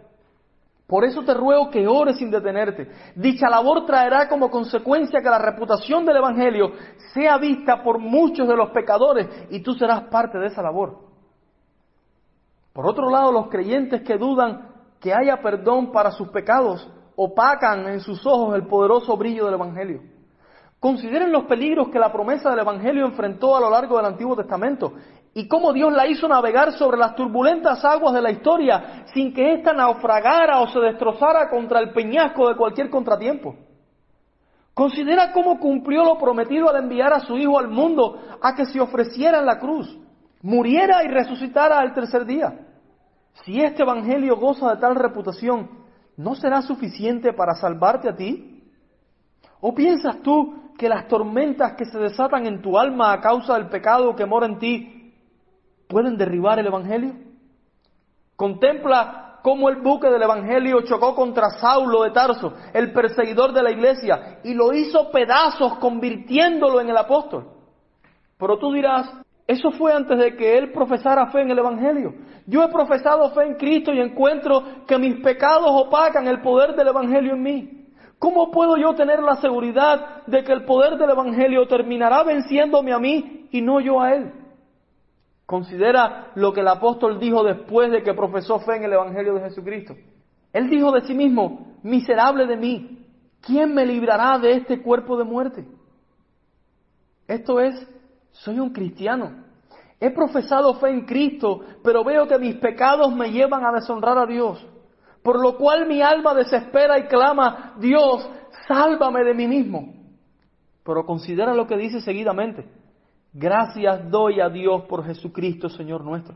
[0.88, 2.90] Por eso te ruego que ores sin detenerte.
[3.16, 6.72] Dicha labor traerá como consecuencia que la reputación del Evangelio
[7.14, 10.98] sea vista por muchos de los pecadores y tú serás parte de esa labor.
[12.74, 14.68] Por otro lado, los creyentes que dudan
[15.00, 20.19] que haya perdón para sus pecados opacan en sus ojos el poderoso brillo del Evangelio.
[20.80, 24.94] Consideren los peligros que la promesa del Evangelio enfrentó a lo largo del Antiguo Testamento
[25.34, 29.54] y cómo Dios la hizo navegar sobre las turbulentas aguas de la historia sin que
[29.56, 33.56] ésta naufragara o se destrozara contra el peñasco de cualquier contratiempo.
[34.74, 38.80] Considera cómo cumplió lo prometido al enviar a su Hijo al mundo a que se
[38.80, 39.98] ofreciera en la cruz,
[40.42, 42.58] muriera y resucitara al tercer día.
[43.44, 45.70] Si este Evangelio goza de tal reputación,
[46.16, 48.64] ¿no será suficiente para salvarte a ti?
[49.60, 53.68] ¿O piensas tú que las tormentas que se desatan en tu alma a causa del
[53.68, 55.14] pecado que mora en ti
[55.90, 57.16] pueden derribar el Evangelio?
[58.38, 63.72] Contempla cómo el buque del Evangelio chocó contra Saulo de Tarso, el perseguidor de la
[63.72, 67.50] iglesia, y lo hizo pedazos convirtiéndolo en el apóstol.
[68.38, 69.12] Pero tú dirás,
[69.48, 72.14] eso fue antes de que él profesara fe en el Evangelio.
[72.48, 76.88] Yo he profesado fe en Cristo y encuentro que mis pecados opacan el poder del
[76.88, 77.79] Evangelio en mí.
[78.20, 83.00] ¿Cómo puedo yo tener la seguridad de que el poder del Evangelio terminará venciéndome a
[83.00, 84.34] mí y no yo a Él?
[85.46, 89.42] Considera lo que el apóstol dijo después de que profesó fe en el Evangelio de
[89.42, 89.96] Jesucristo.
[90.52, 93.08] Él dijo de sí mismo, miserable de mí,
[93.42, 95.66] ¿quién me librará de este cuerpo de muerte?
[97.26, 97.88] Esto es,
[98.32, 99.46] soy un cristiano.
[100.00, 104.26] He profesado fe en Cristo, pero veo que mis pecados me llevan a deshonrar a
[104.26, 104.66] Dios.
[105.24, 108.30] Por lo cual mi alma desespera y clama, Dios,
[108.68, 109.94] sálvame de mí mismo.
[110.84, 112.66] Pero considera lo que dice seguidamente.
[113.34, 116.36] Gracias doy a Dios por Jesucristo, Señor nuestro.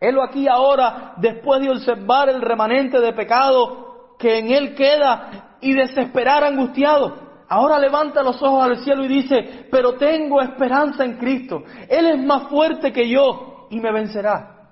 [0.00, 5.72] Helo aquí ahora, después de observar el remanente de pecado que en él queda y
[5.72, 7.26] desesperar angustiado.
[7.48, 11.62] Ahora levanta los ojos al cielo y dice, pero tengo esperanza en Cristo.
[11.88, 14.70] Él es más fuerte que yo y me vencerá.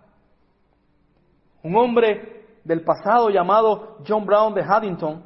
[1.62, 2.33] Un hombre
[2.64, 5.22] del pasado llamado John Brown de Haddington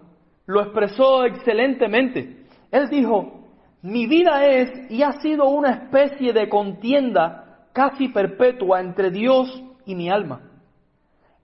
[0.47, 2.47] lo expresó excelentemente.
[2.71, 3.39] Él dijo,
[3.83, 9.95] mi vida es y ha sido una especie de contienda casi perpetua entre Dios y
[9.95, 10.41] mi alma.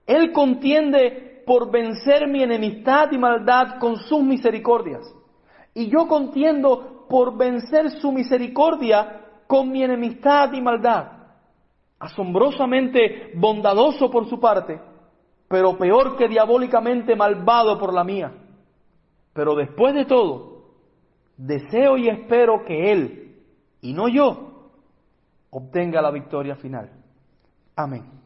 [0.07, 5.03] Él contiende por vencer mi enemistad y maldad con sus misericordias.
[5.75, 11.09] Y yo contiendo por vencer su misericordia con mi enemistad y maldad.
[11.99, 14.81] Asombrosamente bondadoso por su parte,
[15.49, 18.33] pero peor que diabólicamente malvado por la mía.
[19.33, 20.75] Pero después de todo,
[21.37, 23.37] deseo y espero que Él,
[23.81, 24.71] y no yo,
[25.51, 26.91] obtenga la victoria final.
[27.77, 28.24] Amén.